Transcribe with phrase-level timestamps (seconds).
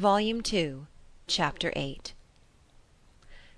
[0.00, 0.86] Volume Two,
[1.26, 2.00] Chapter VIII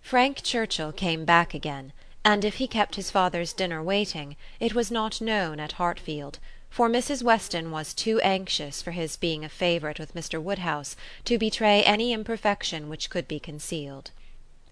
[0.01, 1.93] Frank Churchill came back again,
[2.25, 6.89] and if he kept his father's dinner waiting, it was not known at Hartfield, for
[6.89, 7.23] Mrs.
[7.23, 10.43] Weston was too anxious for his being a favourite with Mr.
[10.43, 14.11] Woodhouse to betray any imperfection which could be concealed.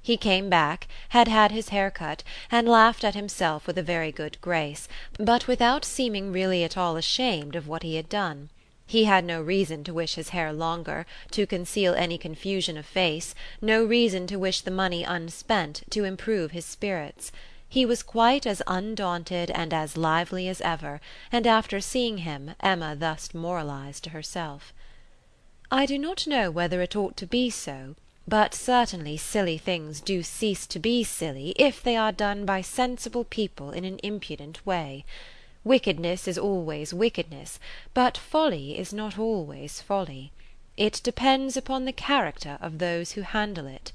[0.03, 4.11] He came back, had had his hair cut, and laughed at himself with a very
[4.11, 4.89] good grace,
[5.21, 8.51] but without seeming really at all ashamed of what he had done.
[8.91, 13.37] He had no reason to wish his hair longer, to conceal any confusion of face,
[13.63, 17.31] no reason to wish the money unspent, to improve his spirits.
[17.69, 21.01] He was quite as undaunted and as lively as ever,
[21.31, 24.75] and after seeing him Emma thus moralised to herself.
[25.71, 27.95] "I do not know whether it ought to be so.
[28.27, 33.23] But certainly silly things do cease to be silly if they are done by sensible
[33.23, 35.05] people in an impudent way.
[35.65, 37.59] Wickedness is always wickedness,
[37.93, 40.33] but folly is not always folly.
[40.77, 43.93] It depends upon the character of those who handle it.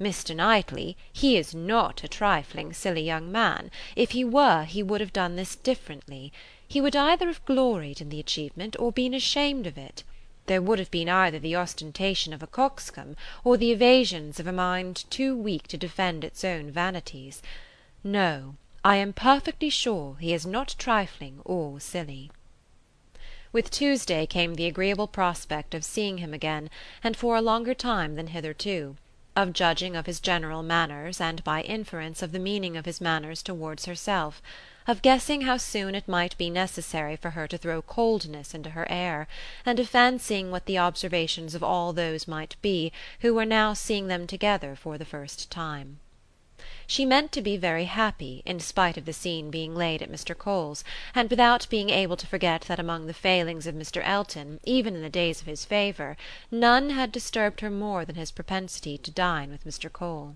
[0.00, 0.34] Mr.
[0.34, 5.12] Knightley, he is not a trifling silly young man; if he were he would have
[5.12, 6.32] done this differently.
[6.66, 10.02] He would either have gloried in the achievement or been ashamed of it
[10.46, 14.52] there would have been either the ostentation of a coxcomb or the evasions of a
[14.52, 17.42] mind too weak to defend its own vanities.
[18.04, 18.54] No,
[18.88, 22.30] I am perfectly sure he is not trifling or silly.
[23.50, 26.70] With Tuesday came the agreeable prospect of seeing him again,
[27.02, 28.96] and for a longer time than hitherto;
[29.34, 33.42] of judging of his general manners, and by inference of the meaning of his manners
[33.42, 34.40] towards herself
[34.86, 38.86] of guessing how soon it might be necessary for her to throw coldness into her
[38.88, 39.26] air,
[39.64, 44.06] and of fancying what the observations of all those might be who were now seeing
[44.06, 45.98] them together for the first time.
[46.88, 50.36] She meant to be very happy in spite of the scene being laid at Mr.
[50.36, 50.82] Cole's,
[51.14, 54.02] and without being able to forget that among the failings of Mr.
[54.04, 56.16] Elton, even in the days of his favour,
[56.50, 59.92] none had disturbed her more than his propensity to dine with Mr.
[59.92, 60.34] Cole.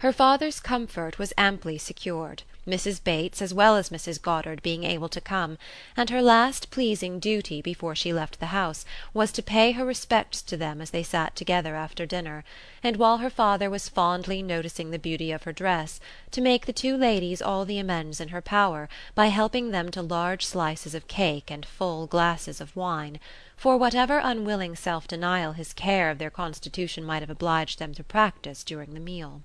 [0.00, 3.02] Her father's comfort was amply secured, Mrs.
[3.02, 4.22] Bates as well as Mrs.
[4.22, 5.58] Goddard being able to come,
[5.96, 10.40] and her last pleasing duty before she left the house was to pay her respects
[10.42, 12.44] to them as they sat together after dinner,
[12.80, 15.98] and while her father was fondly noticing the beauty of her dress,
[16.30, 20.00] to make the two ladies all the amends in her power by helping them to
[20.00, 23.18] large slices of cake and full glasses of wine,
[23.56, 28.62] for whatever unwilling self-denial his care of their constitution might have obliged them to practise
[28.62, 29.42] during the meal.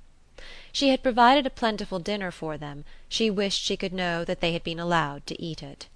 [0.74, 4.52] She had provided a plentiful dinner for them; she wished she could know that they
[4.52, 5.88] had been allowed to eat it.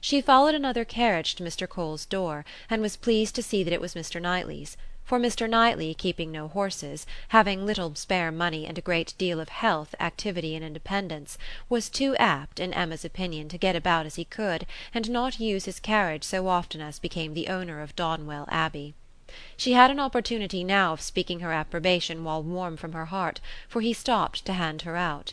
[0.00, 1.68] She followed another carriage to Mr.
[1.68, 4.22] Cole's door, and was pleased to see that it was Mr.
[4.22, 5.50] Knightley's; for Mr.
[5.50, 10.54] Knightley, keeping no horses, having little spare money and a great deal of health, activity
[10.54, 11.36] and independence,
[11.68, 15.64] was too apt, in Emma's opinion, to get about as he could, and not use
[15.64, 18.94] his carriage so often as became the owner of Donwell Abbey.
[19.56, 23.80] She had an opportunity now of speaking her approbation while warm from her heart, for
[23.80, 25.32] he stopped to hand her out.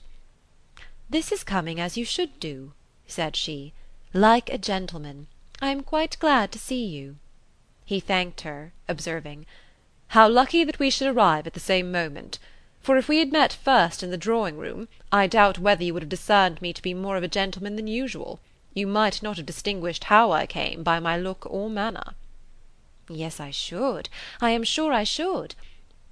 [1.11, 2.73] "This is coming as you should do,"
[3.05, 3.71] said she,
[4.11, 5.27] "like a gentleman.
[5.61, 7.17] I am quite glad to see you."
[7.85, 9.45] He thanked her, observing,
[10.07, 12.39] "How lucky that we should arrive at the same moment!
[12.81, 16.01] for if we had met first in the drawing room, I doubt whether you would
[16.01, 18.39] have discerned me to be more of a gentleman than usual.
[18.73, 22.15] You might not have distinguished how I came by my look or manner."
[23.09, 24.07] "Yes, I should;
[24.39, 25.55] I am sure I should.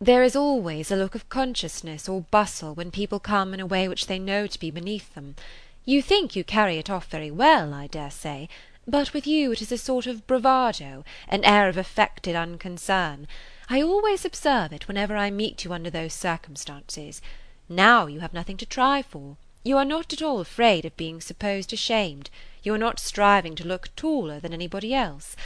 [0.01, 3.87] There is always a look of consciousness or bustle when people come in a way
[3.87, 5.37] which they know to be beneath them.
[5.85, 8.49] You think you carry it off very well, I dare say;
[8.85, 13.25] but with you it is a sort of bravado, an air of affected unconcern.
[13.69, 17.21] I always observe it whenever I meet you under those circumstances.
[17.69, 21.21] Now you have nothing to try for; you are not at all afraid of being
[21.21, 22.29] supposed ashamed;
[22.63, 25.37] you are not striving to look taller than anybody else.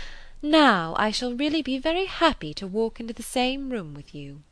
[0.42, 4.44] Now I shall really be very happy to walk into the same room with you."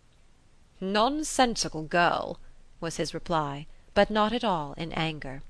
[0.80, 2.40] "Nonsensical girl!"
[2.80, 5.42] was his reply, but not at all in anger.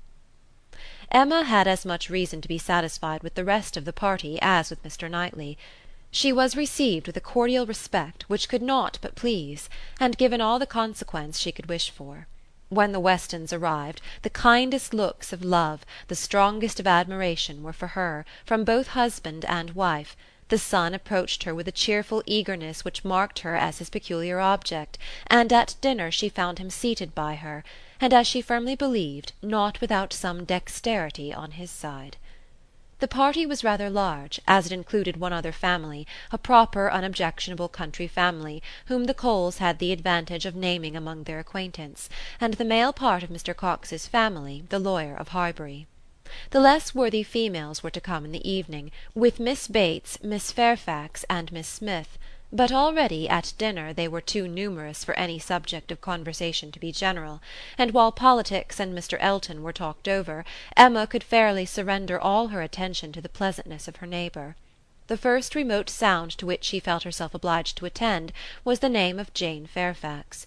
[1.12, 4.70] Emma had as much reason to be satisfied with the rest of the party as
[4.70, 5.08] with Mr.
[5.08, 5.56] Knightley.
[6.10, 9.68] She was received with a cordial respect which could not but please,
[10.00, 12.26] and given all the consequence she could wish for.
[12.70, 17.88] When the Westons arrived, the kindest looks of love, the strongest of admiration, were for
[17.88, 20.16] her, from both husband and wife.
[20.48, 24.96] The son approached her with a cheerful eagerness which marked her as his peculiar object,
[25.26, 27.64] and at dinner she found him seated by her,
[28.00, 32.16] and, as she firmly believed, not without some dexterity on his side.
[33.00, 38.06] The party was rather large, as it included one other family, a proper unobjectionable country
[38.06, 42.08] family, whom the Coles had the advantage of naming among their acquaintance,
[42.40, 43.54] and the male part of Mr.
[43.54, 45.88] Cox's family, the lawyer of Highbury.
[46.50, 51.24] The less worthy females were to come in the evening, with Miss Bates, Miss Fairfax,
[51.28, 52.16] and Miss Smith;
[52.54, 56.92] but already at dinner they were too numerous for any subject of conversation to be
[56.92, 57.42] general,
[57.76, 59.18] and while politics and Mr.
[59.18, 60.44] Elton were talked over
[60.76, 64.54] Emma could fairly surrender all her attention to the pleasantness of her neighbour.
[65.08, 68.32] The first remote sound to which she felt herself obliged to attend
[68.64, 70.46] was the name of Jane Fairfax.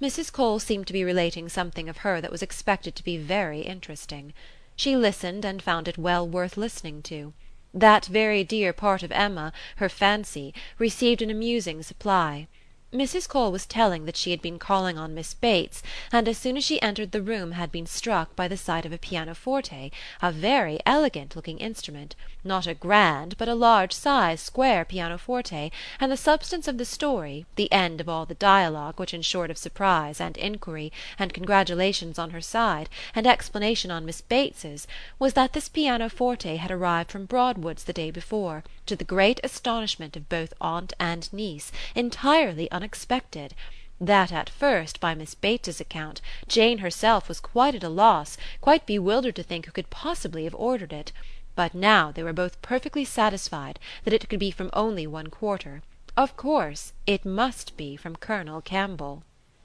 [0.00, 0.32] Mrs.
[0.32, 4.32] Cole seemed to be relating something of her that was expected to be very interesting.
[4.76, 7.32] She listened and found it well worth listening to.
[7.74, 12.48] That very dear part of Emma, her fancy, received an amusing supply.
[12.90, 13.28] Mrs.
[13.28, 16.64] Cole was telling that she had been calling on Miss Bates, and as soon as
[16.64, 19.92] she entered the room had been struck by the sight of a pianoforte,
[20.22, 25.70] a very elegant looking instrument, not a grand but a large sized square pianoforte,
[26.00, 29.58] and the substance of the story, the end of all the dialogue which ensured of
[29.58, 34.86] surprise and inquiry, and congratulations on her side, and explanation on Miss Bates's,
[35.18, 40.16] was that this pianoforte had arrived from Broadwood's the day before, to the great astonishment
[40.16, 43.54] of both aunt and niece, entirely unexpected;
[44.00, 48.86] that at first, by Miss Bates's account, Jane herself was quite at a loss, quite
[48.86, 51.10] bewildered to think who could possibly have ordered it;
[51.56, 55.82] but now they were both perfectly satisfied that it could be from only one quarter:
[56.16, 59.24] of course it must be from Colonel Campbell.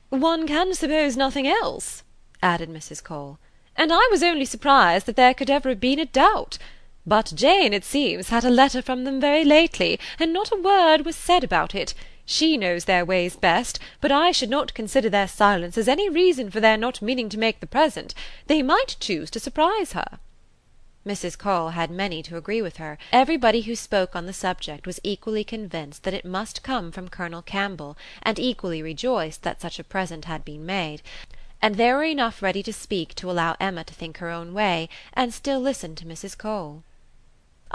[0.10, 2.01] "One can suppose nothing else,"
[2.42, 3.04] added Mrs.
[3.04, 3.38] Cole,
[3.75, 6.57] "and I was only surprised that there could ever have been a doubt.
[7.06, 11.06] But Jane, it seems, had a letter from them very lately, and not a word
[11.06, 11.94] was said about it.
[12.25, 16.50] She knows their ways best, but I should not consider their silence as any reason
[16.50, 18.16] for their not meaning to make the present.
[18.48, 20.20] They might choose to surprise her."
[21.06, 21.38] Mrs.
[21.38, 25.44] Cole had many to agree with her; everybody who spoke on the subject was equally
[25.44, 30.24] convinced that it must come from Colonel Campbell, and equally rejoiced that such a present
[30.24, 31.02] had been made;
[31.62, 34.88] and there were enough ready to speak to allow Emma to think her own way,
[35.14, 36.38] and still listen to Mrs.
[36.38, 36.84] Cole.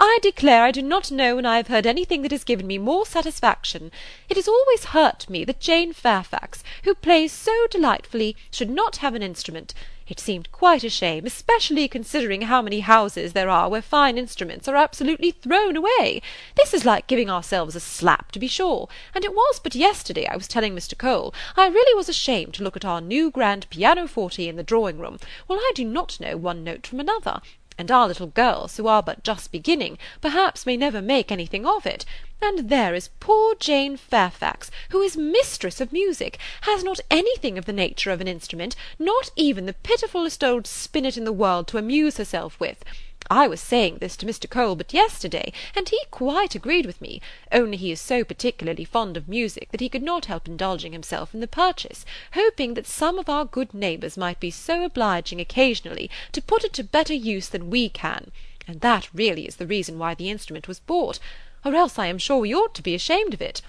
[0.01, 2.77] I declare I do not know when I have heard anything that has given me
[2.77, 3.91] more satisfaction.
[4.29, 9.13] It has always hurt me that Jane Fairfax, who plays so delightfully, should not have
[9.13, 9.73] an instrument.
[10.07, 14.69] It seemed quite a shame, especially considering how many houses there are where fine instruments
[14.69, 16.21] are absolutely thrown away.
[16.55, 20.25] This is like giving ourselves a slap, to be sure; and it was but yesterday
[20.27, 20.97] I was telling Mr.
[20.97, 24.97] Cole I really was ashamed to look at our new grand pianoforte in the drawing
[24.97, 27.41] room, while I do not know one note from another
[27.79, 31.85] and our little girls, who are but just beginning, perhaps may never make anything of
[31.85, 32.03] it;
[32.41, 37.63] and there is poor Jane Fairfax, who is mistress of music, has not anything of
[37.63, 41.77] the nature of an instrument, not even the pitifullest old spinet in the world to
[41.77, 42.83] amuse herself with.
[43.29, 44.49] I was saying this to Mr.
[44.49, 47.21] Cole but yesterday, and he quite agreed with me,
[47.51, 51.33] only he is so particularly fond of music that he could not help indulging himself
[51.33, 56.09] in the purchase, hoping that some of our good neighbours might be so obliging occasionally
[56.31, 58.31] to put it to better use than we can,
[58.67, 61.19] and that really is the reason why the instrument was bought,
[61.63, 63.61] or else I am sure we ought to be ashamed of it.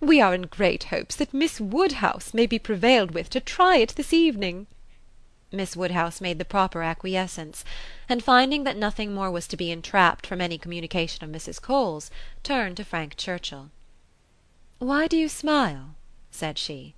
[0.00, 3.94] We are in great hopes that Miss Woodhouse may be prevailed with to try it
[3.96, 4.66] this evening.
[5.56, 7.64] Miss Woodhouse made the proper acquiescence,
[8.10, 11.62] and finding that nothing more was to be entrapped from any communication of Mrs.
[11.62, 12.10] Cole's,
[12.42, 13.70] turned to Frank Churchill.
[14.80, 15.94] "Why do you smile?"
[16.30, 16.94] said she.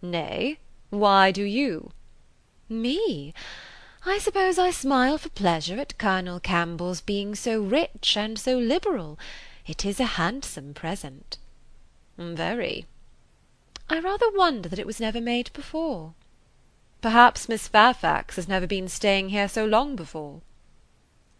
[0.00, 0.58] "Nay,
[0.88, 1.92] why do you?"
[2.66, 3.34] "Me?
[4.06, 9.18] I suppose I smile for pleasure at Colonel Campbell's being so rich and so liberal.
[9.66, 11.36] It is a handsome present."
[12.16, 12.86] "Very."
[13.90, 16.14] "I rather wonder that it was never made before."
[17.02, 20.40] Perhaps Miss Fairfax has never been staying here so long before."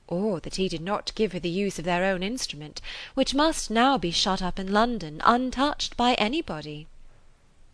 [0.09, 2.81] "Or that he did not give her the use of their own instrument,
[3.15, 6.89] which must now be shut up in London, untouched by anybody."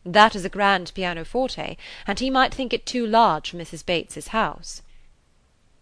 [0.04, 3.86] "That is a grand pianoforte, and he might think it too large for Mrs.
[3.86, 4.82] Bates's house."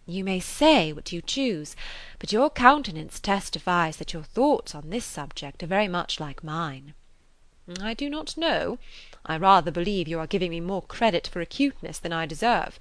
[0.05, 1.75] "You may say what you choose,
[2.19, 6.93] but your countenance testifies that your thoughts on this subject are very much like mine."
[7.81, 8.79] "I do not know.
[9.25, 12.79] I rather believe you are giving me more credit for acuteness than I deserve.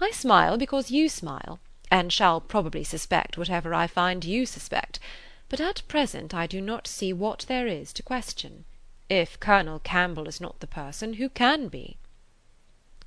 [0.00, 5.00] I smile because you smile, and shall probably suspect whatever I find you suspect;
[5.48, 8.66] but at present I do not see what there is to question.
[9.08, 11.96] If Colonel Campbell is not the person, who can be?"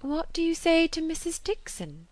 [0.02, 1.44] "What do you say to Mrs.
[1.44, 2.08] Dixon?"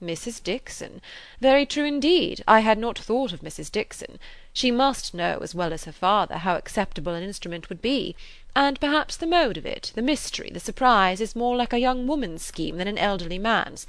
[0.00, 0.40] Mrs.
[0.40, 1.02] Dixon!
[1.40, 2.44] Very true indeed.
[2.46, 3.68] I had not thought of Mrs.
[3.72, 4.20] Dixon.
[4.52, 8.14] She must know, as well as her father, how acceptable an instrument would be;
[8.54, 12.06] and perhaps the mode of it, the mystery, the surprise, is more like a young
[12.06, 13.88] woman's scheme than an elderly man's.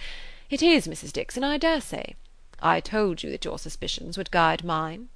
[0.49, 1.13] It is, Mrs.
[1.13, 2.15] Dixon, I dare say.
[2.59, 5.09] I told you that your suspicions would guide mine."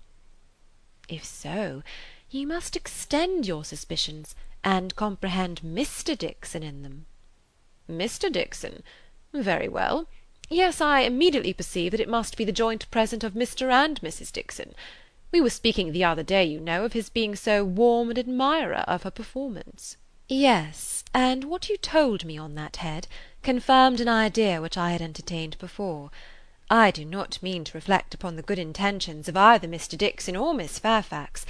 [1.09, 1.81] "If so,
[2.29, 6.15] you must extend your suspicions, and comprehend Mr.
[6.15, 7.07] Dixon in them."
[7.89, 8.31] "Mr.
[8.31, 8.83] Dixon?
[9.33, 10.07] Very well.
[10.49, 13.71] Yes, I immediately perceive that it must be the joint present of Mr.
[13.71, 14.31] and Mrs.
[14.31, 14.75] Dixon.
[15.31, 18.83] We were speaking the other day, you know, of his being so warm an admirer
[18.87, 19.97] of her performance."
[20.27, 23.07] "Yes, and what you told me on that head
[23.41, 26.11] confirmed an idea which I had entertained before.
[26.69, 29.97] I do not mean to reflect upon the good intentions of either Mr.
[29.97, 31.45] Dixon or Miss Fairfax,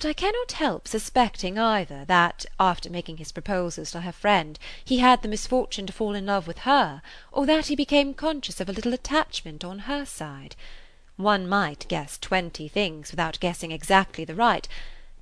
[0.00, 4.98] but I cannot help suspecting either that, after making his proposals to her friend, he
[4.98, 7.02] had the misfortune to fall in love with her,
[7.32, 10.54] or that he became conscious of a little attachment on her side.
[11.16, 14.68] One might guess twenty things without guessing exactly the right,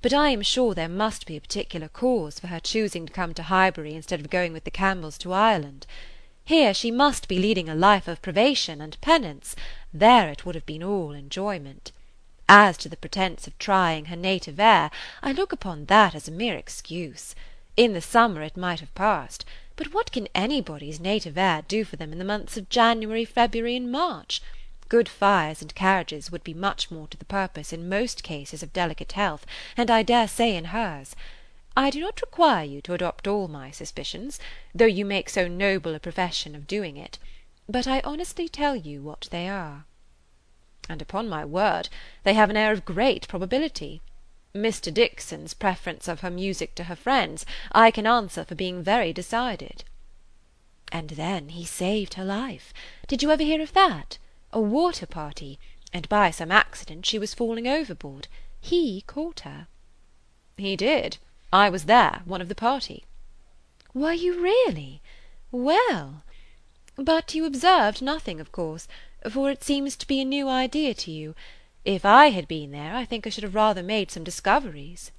[0.03, 3.33] but I am sure there must be a particular cause for her choosing to come
[3.33, 5.87] to Highbury instead of going with the Campbells to Ireland.
[6.45, 9.55] Here she must be leading a life of privation and penance;
[9.91, 11.91] there it would have been all enjoyment.
[12.49, 14.89] As to the pretence of trying her native air,
[15.21, 17.35] I look upon that as a mere excuse.
[17.75, 19.43] In the summer it might have passed,
[19.75, 23.75] but what can anybody's native air do for them in the months of January, February,
[23.75, 24.41] and March?
[24.87, 28.71] Good fires and carriages would be much more to the purpose in most cases of
[28.71, 31.17] delicate health, and I dare say in hers.
[31.75, 34.39] I do not require you to adopt all my suspicions,
[34.73, 37.19] though you make so noble a profession of doing it;
[37.67, 39.83] but I honestly tell you what they are."
[40.89, 41.89] "And upon my word,
[42.23, 44.01] they have an air of great probability.
[44.55, 44.93] Mr.
[44.93, 49.83] Dixon's preference of her music to her friends I can answer for being very decided."
[50.91, 52.73] "And then he saved her life.
[53.07, 54.17] Did you ever hear of that?
[54.53, 55.59] a water party,
[55.91, 58.29] and by some accident she was falling overboard.
[58.61, 59.67] He caught her."
[60.57, 61.17] "He did.
[61.51, 63.03] I was there, one of the party."
[63.93, 65.01] "Were you really?
[65.51, 66.23] Well!
[66.95, 68.87] But you observed nothing, of course,
[69.29, 71.35] for it seems to be a new idea to you.
[71.85, 75.11] If I had been there, I think I should have rather made some discoveries."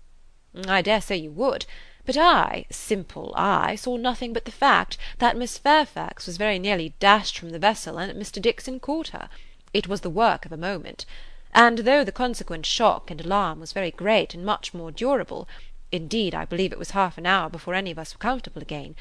[0.67, 1.67] "I dare say you would.
[2.05, 6.95] But I, simple I, saw nothing but the fact that Miss Fairfax was very nearly
[7.01, 8.41] dashed from the vessel and that Mr.
[8.41, 9.29] Dixon caught her.
[9.75, 11.05] It was the work of a moment.
[11.53, 15.47] And though the consequent shock and alarm was very great and much more durable,
[15.93, 18.97] indeed I believe it was half an hour before any of us were comfortable again,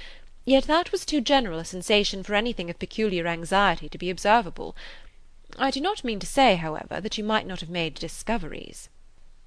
[0.47, 4.73] yet that was too general a sensation for anything of peculiar anxiety to be observable.
[5.57, 8.87] I do not mean to say, however, that you might not have made discoveries."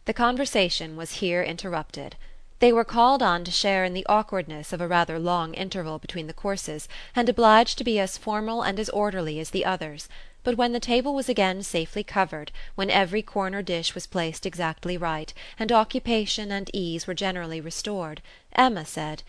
[0.04, 2.16] The conversation was here interrupted.
[2.58, 6.26] They were called on to share in the awkwardness of a rather long interval between
[6.26, 10.06] the courses, and obliged to be as formal and as orderly as the others;
[10.42, 14.98] but when the table was again safely covered, when every corner dish was placed exactly
[14.98, 18.20] right, and occupation and ease were generally restored,
[18.52, 19.22] Emma said,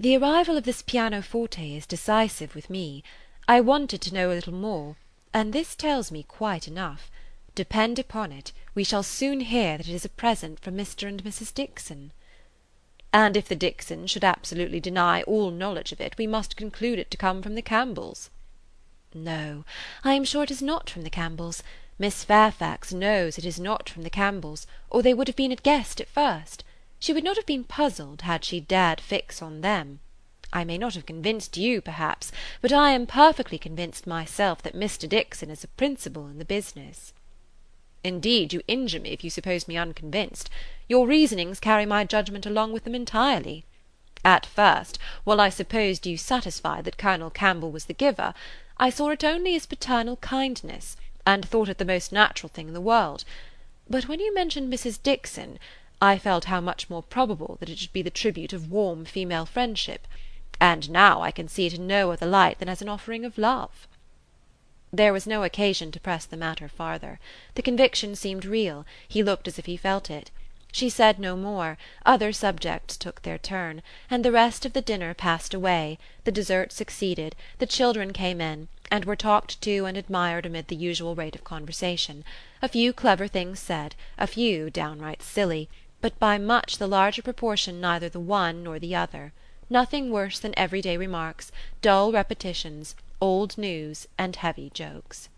[0.00, 3.02] "The arrival of this pianoforte is decisive with me.
[3.48, 4.94] I wanted to know a little more,
[5.34, 7.10] and this tells me quite enough.
[7.56, 11.08] Depend upon it, we shall soon hear that it is a present from Mr.
[11.08, 11.52] and Mrs.
[11.52, 12.12] Dixon."
[13.12, 17.10] And if the Dixons should absolutely deny all knowledge of it, we must conclude it
[17.10, 18.30] to come from the Campbells."
[19.12, 19.64] "No,
[20.04, 21.64] I am sure it is not from the Campbells.
[21.98, 26.00] Miss Fairfax knows it is not from the Campbells, or they would have been guessed
[26.00, 26.62] at first.
[27.00, 30.00] She would not have been puzzled had she dared fix on them.
[30.52, 35.08] I may not have convinced you, perhaps, but I am perfectly convinced myself that Mr.
[35.08, 37.12] Dixon is a principal in the business."
[38.02, 40.50] "Indeed, you injure me if you suppose me unconvinced.
[40.88, 43.64] Your reasonings carry my judgment along with them entirely.
[44.24, 48.34] At first, while I supposed you satisfied that Colonel Campbell was the giver,
[48.76, 52.74] I saw it only as paternal kindness, and thought it the most natural thing in
[52.74, 53.24] the world;
[53.88, 55.00] but when you mentioned Mrs.
[55.00, 55.58] Dixon,
[56.00, 59.44] I felt how much more probable that it should be the tribute of warm female
[59.44, 60.06] friendship;
[60.60, 63.36] and now I can see it in no other light than as an offering of
[63.36, 63.88] love."
[64.92, 67.18] There was no occasion to press the matter farther.
[67.56, 70.30] The conviction seemed real; he looked as if he felt it.
[70.70, 71.76] She said no more;
[72.06, 76.70] other subjects took their turn, and the rest of the dinner passed away, the dessert
[76.70, 81.34] succeeded, the children came in, and were talked to and admired amid the usual rate
[81.34, 82.24] of conversation;
[82.62, 85.68] a few clever things said, a few downright silly,
[86.00, 89.32] but by much the larger proportion neither the one nor the other;
[89.68, 91.50] nothing worse than everyday remarks,
[91.82, 95.28] dull repetitions, old news, and heavy jokes.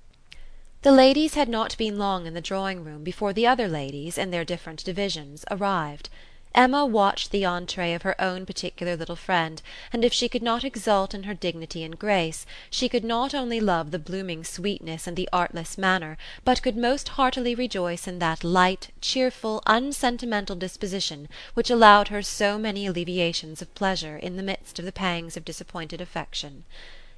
[0.82, 4.30] The ladies had not been long in the drawing room before the other ladies, in
[4.30, 6.10] their different divisions, arrived.
[6.52, 10.64] Emma watched the entrée of her own particular little friend, and if she could not
[10.64, 15.16] exult in her dignity and grace, she could not only love the blooming sweetness and
[15.16, 21.70] the artless manner, but could most heartily rejoice in that light, cheerful, unsentimental disposition which
[21.70, 26.00] allowed her so many alleviations of pleasure in the midst of the pangs of disappointed
[26.00, 26.64] affection.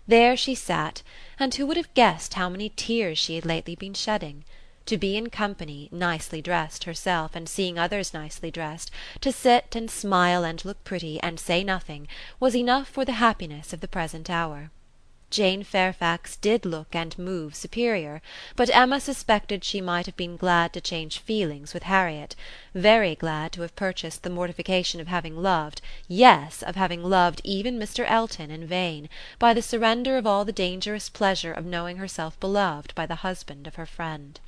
[0.07, 1.03] There she sat,
[1.39, 4.45] and who would have guessed how many tears she had lately been shedding?
[4.87, 9.91] To be in company, nicely dressed herself and seeing others nicely dressed, to sit and
[9.91, 12.09] smile and look pretty and say nothing,
[12.41, 14.71] was enough for the happiness of the present hour.
[15.33, 18.21] Jane Fairfax did look and move superior,
[18.55, 22.37] but Emma suspected she might have been glad to change feelings with Harriet,
[22.75, 27.79] very glad to have purchased the mortification of having loved, yes, of having loved even
[27.79, 28.05] Mr.
[28.07, 29.09] Elton in vain,
[29.39, 33.67] by the surrender of all the dangerous pleasure of knowing herself beloved by the husband
[33.67, 34.39] of her friend.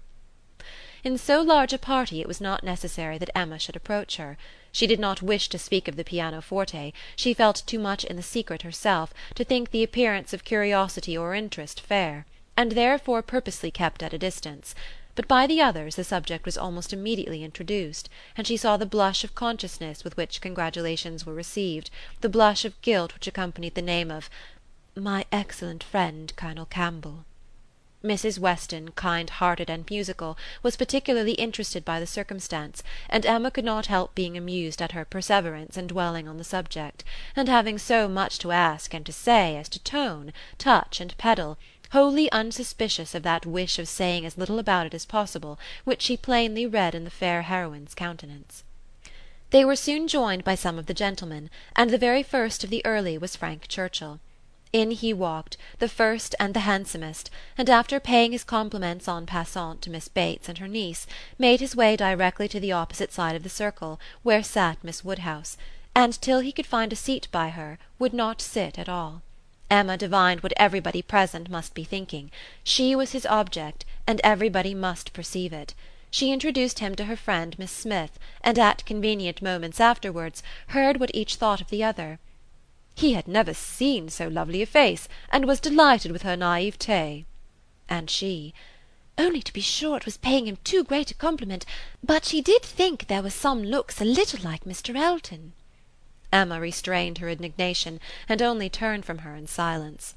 [1.06, 4.38] In so large a party it was not necessary that Emma should approach her.
[4.72, 8.22] She did not wish to speak of the pianoforte; she felt too much in the
[8.22, 12.24] secret herself to think the appearance of curiosity or interest fair,
[12.56, 14.74] and therefore purposely kept at a distance;
[15.14, 19.24] but by the others the subject was almost immediately introduced, and she saw the blush
[19.24, 21.90] of consciousness with which congratulations were received,
[22.22, 24.30] the blush of guilt which accompanied the name of
[24.96, 27.26] "my excellent friend Colonel Campbell."
[28.04, 28.38] Mrs.
[28.38, 33.86] Weston, kind hearted and musical, was particularly interested by the circumstance, and Emma could not
[33.86, 37.02] help being amused at her perseverance in dwelling on the subject,
[37.34, 41.56] and having so much to ask and to say as to tone, touch and pedal,
[41.92, 46.14] wholly unsuspicious of that wish of saying as little about it as possible which she
[46.14, 48.64] plainly read in the fair heroine's countenance.
[49.48, 52.84] They were soon joined by some of the gentlemen, and the very first of the
[52.84, 54.20] early was Frank Churchill.
[54.74, 59.80] In he walked, the first and the handsomest, and after paying his compliments en passant
[59.82, 61.06] to Miss Bates and her niece,
[61.38, 65.56] made his way directly to the opposite side of the circle, where sat Miss Woodhouse,
[65.94, 69.22] and till he could find a seat by her would not sit at all.
[69.70, 72.32] Emma divined what everybody present must be thinking;
[72.64, 75.72] she was his object, and everybody must perceive it.
[76.10, 80.42] She introduced him to her friend Miss Smith, and at convenient moments afterwards
[80.74, 82.18] heard what each thought of the other.
[82.96, 87.24] He had never seen so lovely a face, and was delighted with her naivete.
[87.88, 88.54] And she:
[89.18, 91.66] "Only to be sure it was paying him too great a compliment,
[92.04, 94.94] but she did think there were some looks a little like Mr.
[94.94, 95.54] Elton."
[96.32, 97.98] Emma restrained her indignation,
[98.28, 100.14] and only turned from her in silence.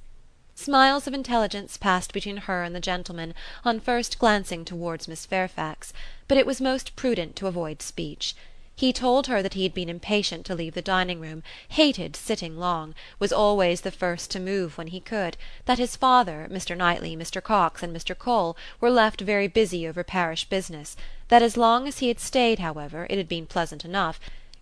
[0.53, 3.33] Smiles of intelligence passed between her and the gentleman
[3.65, 5.93] on first glancing towards Miss Fairfax,
[6.27, 8.35] but it was most prudent to avoid speech.
[8.79, 12.59] He told her that he had been impatient to leave the dining room, hated sitting
[12.59, 16.77] long, was always the first to move when he could, that his father, Mr.
[16.77, 17.41] Knightley, Mr.
[17.41, 18.15] Cox and Mr.
[18.15, 20.95] Cole were left very busy over parish business,
[21.29, 24.19] that as long as he had stayed, however, it had been pleasant enough,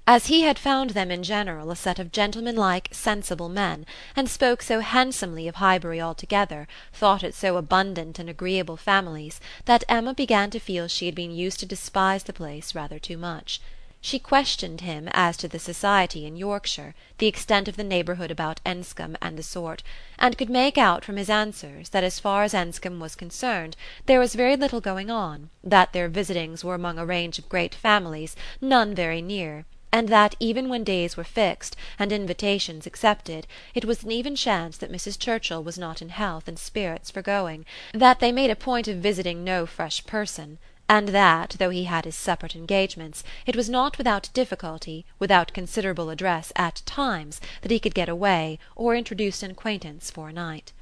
[0.08, 3.86] as he had found them in general a set of gentlemanlike sensible men,
[4.16, 9.84] and spoke so handsomely of Highbury altogether, thought it so abundant in agreeable families, that
[9.90, 13.60] Emma began to feel she had been used to despise the place rather too much.
[14.08, 18.62] She questioned him as to the society in Yorkshire, the extent of the neighbourhood about
[18.64, 19.82] Enscombe and the sort,
[20.20, 24.20] and could make out from his answers that as far as Enscombe was concerned there
[24.20, 28.36] was very little going on, that their visitings were among a range of great families,
[28.62, 34.04] none very near, and that even when days were fixed, and invitations accepted, it was
[34.04, 35.18] an even chance that Mrs.
[35.18, 38.98] Churchill was not in health and spirits for going, that they made a point of
[38.98, 43.98] visiting no fresh person and that, though he had his separate engagements, it was not
[43.98, 49.52] without difficulty, without considerable address at times, that he could get away or introduce an
[49.52, 50.74] acquaintance for a night.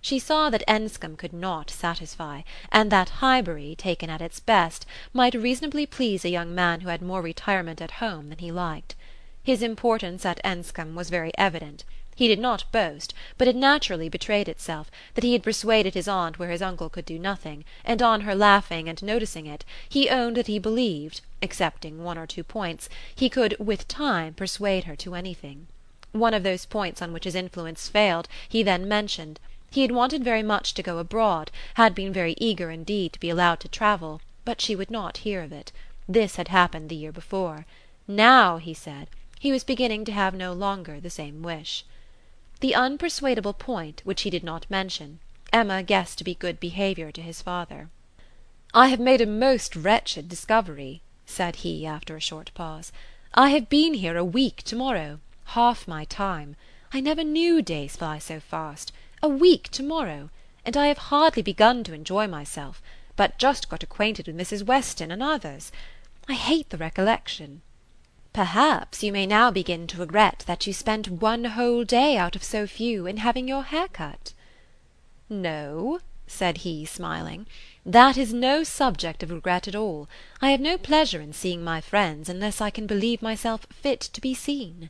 [0.00, 5.34] She saw that Enscombe could not satisfy, and that Highbury, taken at its best, might
[5.34, 8.94] reasonably please a young man who had more retirement at home than he liked.
[9.42, 11.84] His importance at Enscombe was very evident.
[12.18, 16.36] He did not boast, but it naturally betrayed itself, that he had persuaded his aunt
[16.36, 20.36] where his uncle could do nothing, and on her laughing and noticing it, he owned
[20.36, 25.14] that he believed, excepting one or two points, he could with time persuade her to
[25.14, 25.68] anything.
[26.10, 29.38] One of those points on which his influence failed he then mentioned;
[29.70, 33.30] he had wanted very much to go abroad, had been very eager indeed to be
[33.30, 35.70] allowed to travel, but she would not hear of it.
[36.08, 37.64] This had happened the year before.
[38.08, 39.06] Now, he said,
[39.38, 41.84] he was beginning to have no longer the same wish.
[42.60, 45.20] The unpersuadable point, which he did not mention,
[45.52, 47.88] Emma guessed to be good behaviour to his father.
[48.74, 52.90] "I have made a most wretched discovery," said he after a short pause.
[53.32, 55.20] "I have been here a week to morrow
[55.54, 56.56] half my time.
[56.92, 58.92] I never knew days fly so fast.
[59.22, 60.30] A week to morrow!
[60.64, 62.82] And I have hardly begun to enjoy myself,
[63.14, 64.64] but just got acquainted with Mrs.
[64.64, 65.70] Weston and others.
[66.28, 67.62] I hate the recollection.
[68.38, 72.44] Perhaps you may now begin to regret that you spent one whole day out of
[72.44, 74.32] so few in having your hair cut."
[75.28, 75.98] "No,"
[76.28, 77.48] said he, smiling,
[77.84, 80.08] "that is no subject of regret at all.
[80.40, 84.20] I have no pleasure in seeing my friends unless I can believe myself fit to
[84.20, 84.88] be seen."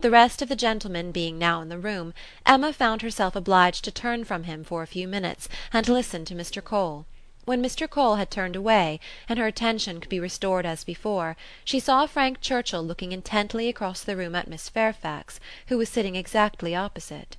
[0.00, 2.12] The rest of the gentlemen being now in the room,
[2.44, 6.34] Emma found herself obliged to turn from him for a few minutes, and listen to
[6.34, 6.60] Mr.
[6.64, 7.06] Cole.
[7.48, 7.88] When Mr.
[7.88, 11.34] Cole had turned away, and her attention could be restored as before,
[11.64, 16.14] she saw Frank Churchill looking intently across the room at Miss Fairfax, who was sitting
[16.14, 17.38] exactly opposite.